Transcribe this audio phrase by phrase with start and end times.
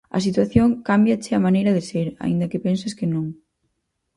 [0.17, 3.25] A situación cámbiache a maneira de ser, aínda que penses que non.